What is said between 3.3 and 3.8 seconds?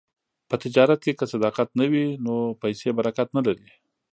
نه لري.